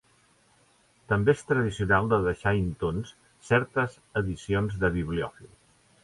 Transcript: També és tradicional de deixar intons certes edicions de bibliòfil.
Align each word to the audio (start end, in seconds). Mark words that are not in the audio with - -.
També 1.11 1.33
és 1.33 1.41
tradicional 1.49 2.07
de 2.13 2.17
deixar 2.27 2.53
intons 2.59 3.11
certes 3.49 3.99
edicions 4.23 4.79
de 4.85 4.91
bibliòfil. 4.97 5.53